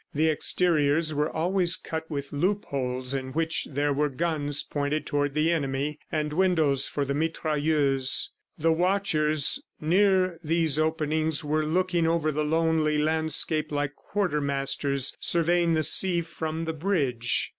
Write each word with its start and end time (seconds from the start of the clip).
The 0.15 0.31
exteriors 0.31 1.13
were 1.13 1.29
always 1.29 1.75
cut 1.75 2.09
with 2.09 2.31
loopholes 2.33 3.13
in 3.13 3.33
which 3.33 3.67
there 3.69 3.93
were 3.93 4.09
guns 4.09 4.63
pointed 4.63 5.05
toward 5.05 5.35
the 5.35 5.51
enemy, 5.51 5.99
and 6.11 6.33
windows 6.33 6.87
for 6.87 7.05
the 7.05 7.13
mitrailleuses. 7.13 8.29
The 8.57 8.71
watchers 8.73 9.61
near 9.79 10.39
these 10.43 10.79
openings 10.79 11.43
were 11.43 11.67
looking 11.67 12.07
over 12.07 12.31
the 12.31 12.43
lonely 12.43 12.97
landscape 12.97 13.71
like 13.71 13.93
quartermasters 13.95 15.15
surveying 15.19 15.75
the 15.75 15.83
sea 15.83 16.21
from 16.21 16.65
the 16.65 16.73
bridge. 16.73 17.49